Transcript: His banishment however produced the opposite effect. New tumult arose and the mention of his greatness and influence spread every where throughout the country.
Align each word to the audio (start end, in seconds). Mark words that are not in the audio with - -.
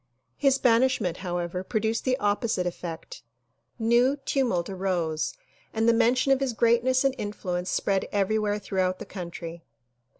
His 0.35 0.57
banishment 0.57 1.17
however 1.17 1.63
produced 1.63 2.05
the 2.05 2.17
opposite 2.17 2.65
effect. 2.65 3.21
New 3.77 4.15
tumult 4.15 4.67
arose 4.67 5.37
and 5.75 5.87
the 5.87 5.93
mention 5.93 6.31
of 6.31 6.39
his 6.39 6.53
greatness 6.53 7.03
and 7.03 7.13
influence 7.19 7.69
spread 7.69 8.07
every 8.11 8.39
where 8.39 8.57
throughout 8.57 8.97
the 8.97 9.05
country. 9.05 9.61